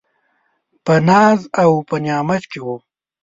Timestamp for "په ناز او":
0.85-1.71